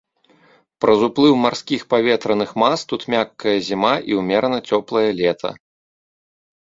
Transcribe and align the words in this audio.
Праз 0.83 0.99
уплыў 1.07 1.33
марскіх 1.43 1.81
паветраных 1.93 2.55
мас 2.63 2.87
тут 2.93 3.01
мяккая 3.17 3.55
зіма 3.71 3.95
і 4.13 4.21
ўмерана 4.21 4.59
цёплае 4.69 5.09
лета. 5.23 5.49